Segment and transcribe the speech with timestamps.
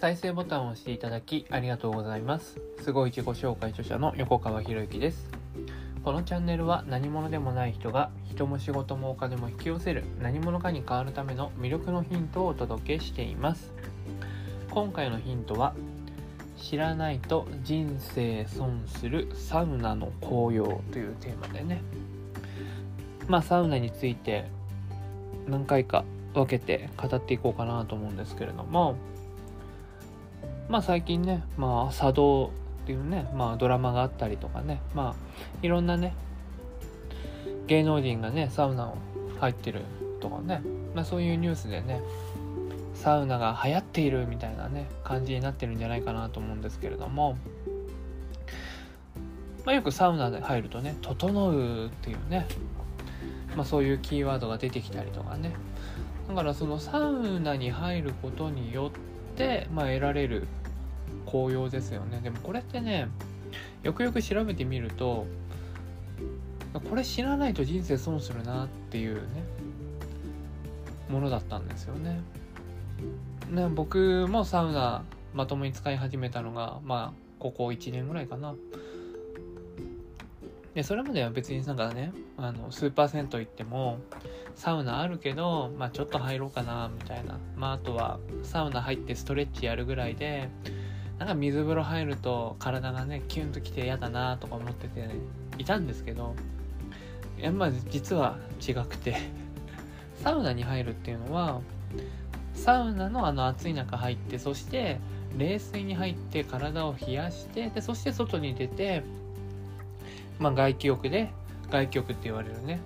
[0.00, 2.58] 再生ボタンを押していただきありがとうございます。
[2.82, 5.28] すごい自己紹介著者の横川博之です。
[6.02, 13.74] このチャンネルは何者でもない人が人も仕事もお金も引き寄せる何者かに変わるための魅力のヒントをお届けしています。
[14.70, 15.74] 今回のヒントは
[16.56, 21.82] 知らないと人生損するサウナの紅葉というテーマでね。
[23.28, 24.46] まあサウナについて
[25.46, 28.96] 何回か分けて語っていこうかなと思うんですけれども
[30.70, 32.52] まあ最近ねまあ茶道
[32.84, 35.14] っていうねまあドラマがあったりとかねまあ
[35.62, 36.14] いろんなね
[37.66, 38.96] 芸能人がねサウナを
[39.40, 39.82] 入ってる
[40.20, 40.62] とかね、
[40.94, 42.00] まあ、そういうニュースでね
[42.94, 47.36] サウナが流行っているみたいなね感じになってるんじゃないかなと思うんですけれども、
[49.64, 52.46] まあ、よくサウナで入るとね「整う」っていうね、
[53.56, 55.52] まあ、そういうキーワードが出てきたりとかね
[56.28, 60.46] だからそのサウナに入ることによって、まあ、得られる
[61.30, 63.08] 紅葉ですよねでもこれってね
[63.82, 65.26] よくよく調べてみると
[66.88, 69.20] これ知らないと人生損するなっていうね
[71.08, 72.20] ものだったんですよね。
[73.50, 75.02] ね僕もサウナ
[75.34, 78.54] まともに使い始めたのがまあここ1年ぐらいかな。
[80.74, 83.98] でそれまでは別になんかねあのスーパー銭湯行っても
[84.54, 90.48] サウナあるけど、まあ、ちょっと入ろうかなみたいな、まあ、あとはサウナ入ってストレッチやるぐらいで
[91.20, 95.06] なんか水風呂入ると体がねキュンときて嫌だなとか思ってて、
[95.58, 96.34] いたんですけど
[97.38, 99.16] いやまあ実は違くて
[100.24, 101.60] サウナに入るっていうのは
[102.54, 104.98] サウナのあの暑い中入ってそして
[105.36, 109.02] 冷水に入って体を冷やしてでそして外に出て、
[110.38, 111.30] まあ、外気浴で
[111.70, 112.80] 外気浴って言われるね、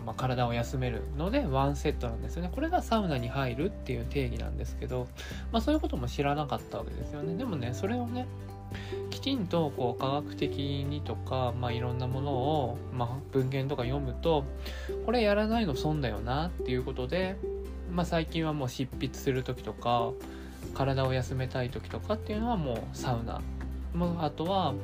[0.00, 2.50] まあ、体を休めるのでワンセットなんですよね。
[2.52, 5.08] これがサウナに入るっていう定義なんですけど、
[5.52, 7.36] まあ、そういうことも知らなかったわけですよね。
[7.36, 8.26] でもねそれをね
[9.10, 14.44] きちんとこう科学的にとか、まあ、いろんなものを、まあ、文献とか読むと
[15.06, 17.36] これやらないの損だよなっていうことで
[17.92, 20.10] まあ、最近はもう執筆する時とか
[20.74, 23.40] 体を休めたい時とかっていうのはもうサウナ。
[24.20, 24.74] あとは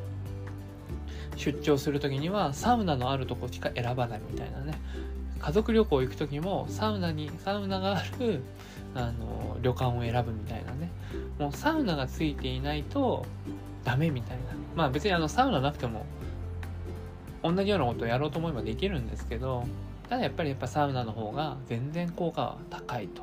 [1.37, 4.75] 出張する時にはサウナのあるとこしか選ばないみたいなね。
[5.41, 8.43] 家族旅行行く時もサウナにサウナがある
[8.95, 10.91] あの旅館を選ぶみたいなね。
[11.39, 13.27] もうサウナがついていないと
[13.85, 14.45] ダメみたいな。
[14.75, 16.07] まあ別にあのサウナなくても
[17.43, 19.65] 同じようなことをやろうと思えばできるんですけど
[20.09, 23.23] ただやっぱりやっぱサウナの方が全然効果は高いと。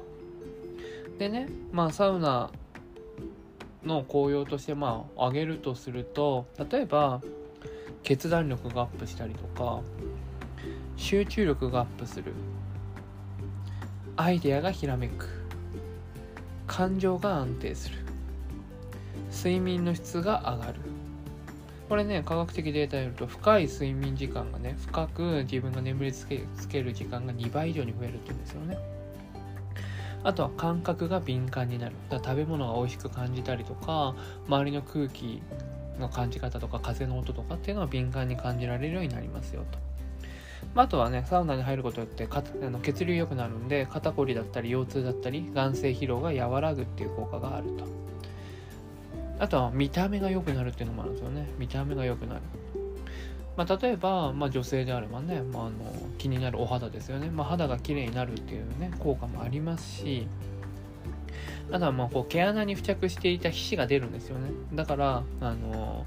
[1.18, 2.52] でね、まあサウナ
[3.84, 7.22] の紅葉としてまあ上げるとすると、例えば
[8.04, 9.82] 決断力がアップしたりとか、
[10.98, 12.34] 集中力がアップする。
[14.18, 15.30] アイデアがひらめく。
[16.68, 17.98] 感情が安定する。
[19.32, 20.92] 睡眠の質が上がる。
[21.92, 28.78] これね科学的データによると深い睡眠時間がね深く自分が眠りつけつける時間が2倍以上に増えるって言うんですよね
[30.24, 34.16] あとは感覚が敏感になるだから食べ物が美味しく感じたりとか
[34.48, 35.42] 周りの空気
[36.00, 39.80] の感じ方とか風の音とかっていうのは敏感に感じられるようになりますよと。
[40.74, 47.86] まあ、とはねサウナに入ることによってあの血流良くなるんで肩こりだったり腰痛だったり眼性疲労が和らぐっていう効果があると。
[49.40, 51.48] あとは見た目が良くなるっていうのもあるんですよね。
[51.58, 52.42] 見た目が良くなる。
[53.58, 55.74] まあ、例えば、まあ、女性であればね、まあ、あの
[56.18, 60.28] 気になるお肌ですよね、まあ、肌が綺麗になるっていうね効果もありますし
[61.72, 64.50] あとはまあこう毛穴に付着していた皮脂が出るんですよね。
[64.74, 66.06] だからあの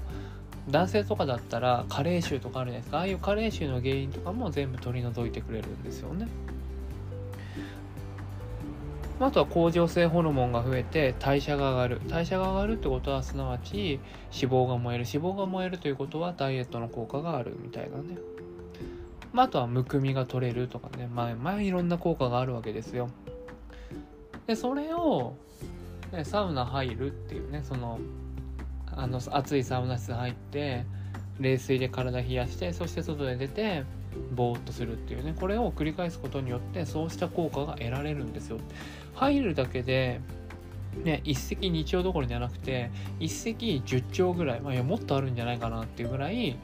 [0.69, 2.97] 男性とかだったら加齢臭とかあるじゃないですか。
[2.99, 6.27] ああいう加齢臭の原因とかも全部取り除いてくれるんですよね。
[9.19, 12.01] あとは甲状腺ホルモンが増えて代謝が上がる。
[12.09, 13.99] 代謝が上がるってことはすなわち
[14.33, 15.05] 脂肪が燃える。
[15.11, 18.17] 脂肪が燃えるということはダイエットの効果があるみたいなね、
[19.31, 21.07] まあ、あとはむくみが取れるとかね。
[21.07, 23.09] まあ、まあ、いろんな効果があるわけですよ。
[24.47, 25.33] でそれを、
[26.11, 27.99] ね、サウナ入るっていうねその
[28.95, 30.85] あの暑いサウナ室入って
[31.39, 33.83] 冷水で体冷やしてそして外で出て
[34.33, 38.59] ぼーっとするっていうねこれを繰り返すことによってそうした効果が得られるんですよ。
[39.15, 40.21] 入るだけで
[41.03, 42.89] ね、一石二鳥どころじゃなくて
[43.19, 46.55] 一石十鳥ぐらい、まあ、いやもっとあるんじゃないかなっていうぐらい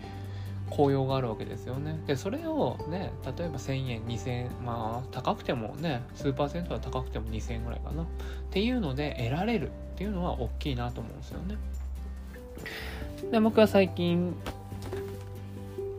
[0.72, 2.00] 紅葉があるわけですよね。
[2.08, 8.04] でそれをね例えば1000円2000円まあ高くてもね数パーセントは高くても2000円ぐらいかな。
[8.04, 8.06] っ
[8.50, 11.58] ていうので得られるっていうのは大きいなと思うんですよね。
[13.32, 14.36] で僕は最近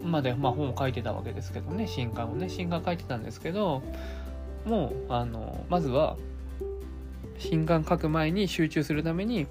[0.03, 1.87] まで、まあ、本を書いてたわけですけどね。
[1.87, 2.49] 新刊をね。
[2.49, 3.83] 新刊書いてたんですけど
[4.65, 6.17] もうあのまずは
[7.39, 9.47] 新刊書く前に集中するために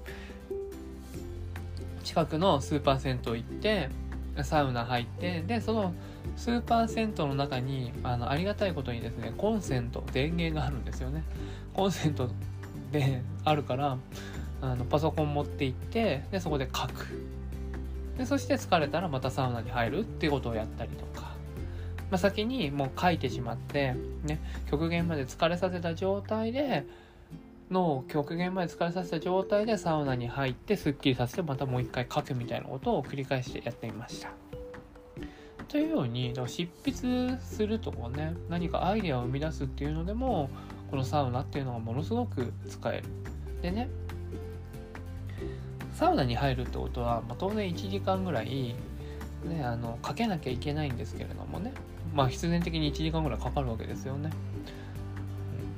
[2.04, 3.88] 近くのスーパー銭湯行って
[4.42, 5.94] サウナ入ってでその
[6.36, 11.22] スーパー銭湯の中にあのありがたいことにですねコンセント電源があるんですよね。
[11.74, 12.28] コンセント
[12.90, 13.98] であるから
[14.60, 17.06] あのパソコン持って行ってでそこで書く。
[18.16, 21.34] でそして疲れたらまたサウナに入るっていうことをやったりとか、
[22.10, 24.38] まあ、先にもう書いてしまってね
[24.70, 26.84] 極限まで疲れさせた状態で
[27.72, 34.30] の極限まで疲れさせた状態でサウナに入ってすっきりさせてまたもう一回書くみたいなことを繰り返してやってみました。
[35.68, 40.50] というように執筆するとこね何かアイデアを生み出すっていうのでも
[40.90, 43.04] このサウナっていうのがものすごく使える。
[43.62, 43.88] でね
[45.94, 48.74] サウナに入るってことは、まあ、当然1時間ぐらい、
[49.44, 51.72] ね、あのかけなきゃいけないんですけれどもね
[52.14, 54.30] まあ必然的に1時間ぐらいかかるわけですよね。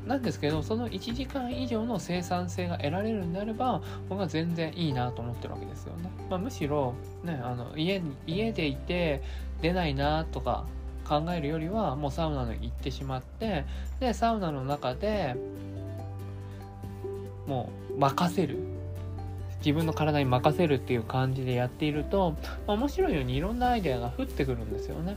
[0.07, 6.11] なんですけどその1時間以上の生産性が得られるんであれば僕は全然いいなと思ってるわけですよね。
[6.29, 9.23] まあ、むしろ、ね、あの家に家でいて
[9.63, 10.67] 出ないなとか
[11.09, 13.65] 考えるよりはもうサウナに行ってしまって
[14.01, 15.37] でサウナの中で
[17.47, 18.59] もう任せる
[19.65, 22.33] 自分の体に任せるっていう感じでやっていると、
[22.67, 25.17] まあ、面白いようにいろんなアイデアが降ってくるんですよね。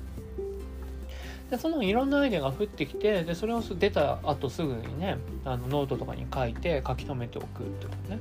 [1.50, 8.20] でそのいろんなアイデアが降ってきてでそれを出た後すぐにねあのノートとかに書いて書き留めておくってことね。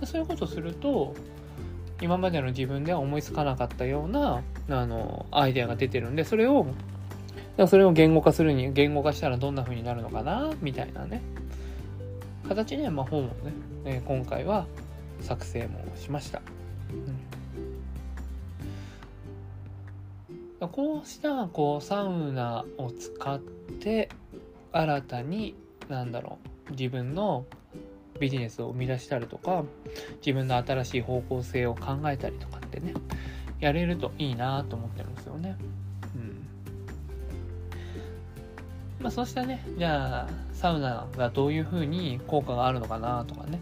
[0.00, 1.14] でそういうことすると
[2.02, 6.66] 今までの自分では思いつかなかったようなあのアイデアが出てるんでそれを
[7.68, 11.22] それを言語化するに言語化したらどんな風になるのかなみたいなね。
[12.48, 13.32] 形で、まあ、本をね、
[13.84, 14.66] え今回は
[15.20, 16.42] 作成もしました。
[16.90, 17.18] うん、
[20.60, 24.08] こうしたこうサウナを使って
[24.72, 25.54] 新たに
[25.88, 26.38] 何だろ
[26.68, 27.44] う自分の
[28.18, 29.64] ビジネスを生み出したりとか
[30.24, 32.94] 自分の新しい方向性を考えたりとかってね
[33.60, 35.56] やれるといいなと思ってるんですよね。
[36.14, 36.46] うん
[39.00, 43.60] まあ、そうしたねじゃあサウナがどういうふうに効果があるのかなとかね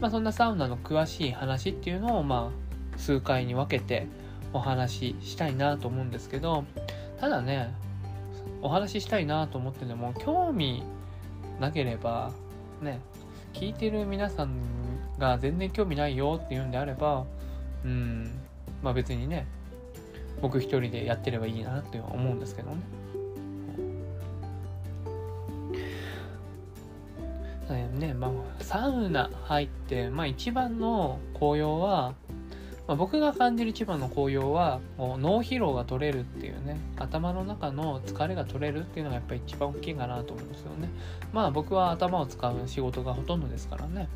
[0.00, 2.50] まあ、そんなサウナの詳しい話っていうのを、ま
[2.94, 4.06] あ、数回に分けて
[4.52, 6.64] お話ししたいなと思うんですけど、
[7.18, 7.72] ただね、
[8.62, 10.82] お話ししたいなと思ってても、興味
[11.60, 12.32] なければ、
[12.80, 13.00] ね、
[13.52, 14.56] 聞いてる皆さん
[15.18, 17.24] が全然興味ないよっていうんであれば、
[17.84, 18.30] うん、
[18.82, 19.46] まあ別にね、
[20.40, 23.00] 僕一人でやってればいいなって思うんですけどね。
[28.00, 32.14] ね、まあ、サウナ入って、まあ、一番の紅葉は、
[32.90, 40.88] まあ、僕が感じる一番の紅葉は脳疲労が取れるっていうね頭の中の疲れが取れるっていうのがやっぱり一番大きいかなと思うんですよね。
[41.32, 44.08] まあ僕は頭を使う仕事がほとんどですからね。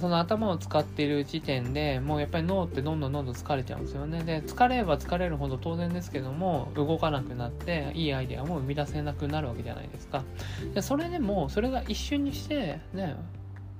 [0.00, 4.22] その頭を使っている時点でもうやっぱり脳ってどんどんどんどん疲れちゃうんですよね。
[4.22, 10.24] で疲れれば疲れるほど当然ですけども動かなくなっていいアイデアも生み出せなくなるわけじゃないですか。
[10.72, 13.14] でそれでもそれが一瞬にしてね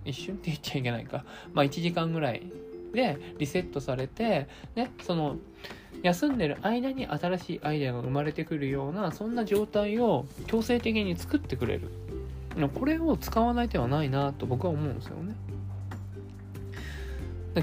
[0.05, 1.25] 一瞬って言っちゃいけないか。
[1.55, 2.43] まあ1時間ぐらい
[2.93, 5.37] でリセットされてねその
[6.03, 11.91] 休んでる間に新しいアイデアが生まれてくるようなそんな状態を強制的に作ってくれる。
[12.75, 15.35] これを使わない手はないなと僕は思うんですよね。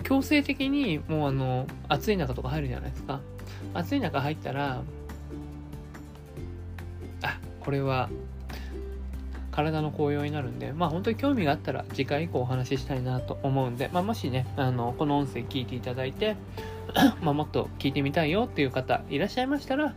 [0.03, 3.19] 強制的にもうあの暑い中とか入るじゃないですか。
[3.73, 4.83] 暑い中入ったら
[7.23, 8.09] あこれは
[9.53, 16.35] 体の紅葉になるんでまあ本当に興味があったら次回以降お話ししたいなと思うんで、まあ、もしねあのこの音声聞いていただいて
[17.21, 19.93] まあもっと聞いてみたいよっていう方いらっしゃいましたら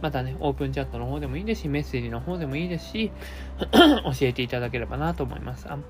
[0.00, 3.10] またね、オープンチャットの方でもいいですし、メッセージの方でもいいですし、
[3.72, 5.66] 教えていただければなと思います。
[5.68, 5.82] あね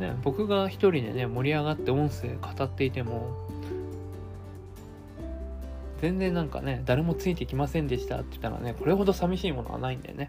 [0.00, 3.36] ね、僕が一人でね、盛り上がって音声語っていても、
[6.02, 10.28] 全然なんかね、誰もついてきませんでしたって言ったらね、これほど寂しいものはないんだよね。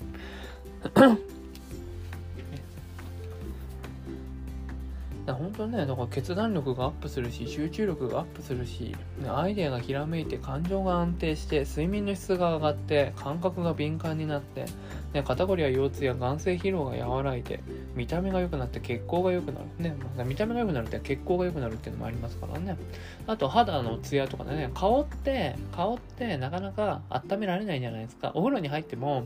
[5.25, 8.95] 本当ね、だから決断力がアップするし、集中力がアップするし、
[9.27, 14.65] アイデアがひらめいて、感情が安定して、睡眠の質が上がって、感覚が敏感になって、
[15.13, 17.63] ね、肩こりや腰痛や眼性疲労が和らいで、
[17.95, 19.65] 見た目が良くなって血行が良くなる。
[19.77, 22.77] ね、まあ、見た目が良くなるって血行が良くなるっていうのもありますからね。
[23.27, 28.31] あと、肌のツヤとかね、顔って、顔ってなかなか温められないじゃないですか。
[28.33, 29.25] お風呂に入っても、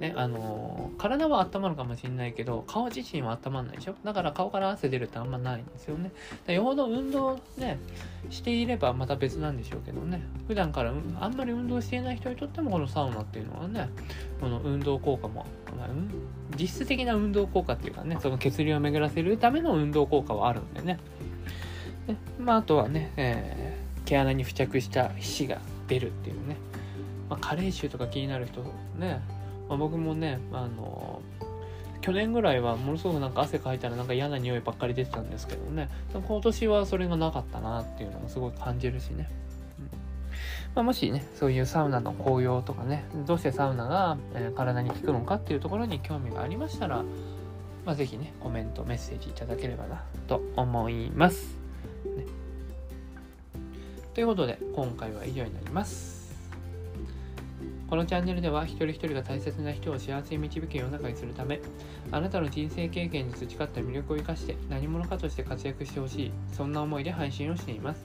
[0.00, 6.12] ね、あのー、体は温まるかもしれないけど、顔自身は温まらないでしょだから顔から汗出るってあんまないんですよね。
[6.46, 7.78] よほど運動ね、
[8.30, 10.22] していればまた別なんでしょうけどね。
[10.46, 13.88] 普段からあんまり運動していない人にとってもこのサウナっていうのはね、
[14.40, 15.88] この運動効果も、まあ、
[16.58, 20.98] 実質的な運動効果っていうかね、その血流を巡らせるための運動効果はあるんでね。
[22.06, 26.56] でまあ、あとはね、えー、毛穴に付着した皮脂が出るっていうね。
[27.28, 28.62] ま、加齢臭とか気になる人
[28.98, 29.20] ね、
[29.68, 31.20] まあ、僕もね、あの
[32.00, 39.28] 去年ぐらいはものすごくなんか汗かいたらなんか嫌な匂いばっかり出てたんですけどね、今年はそれがなかったなっていうのがすごい感じるしね。
[40.74, 47.02] まあ、もしね、そういうサウナの紅葉とかね、どうしてサウナが、え、体に効くのかっていうところに興味がありましたら、
[47.84, 51.56] まあ、ぜひね、コメント、メッセージいただければなと思います。
[52.16, 52.26] ね、
[54.14, 56.18] ということで、今回は以上になります。
[57.88, 61.58] このチャンネルでは一人一人が大切な人を幸せに導く世の中にするため
[62.12, 68.04] あなたの人生経験に培った魅力を生かして何者かとして活躍してほしいそんな思いで配信をしています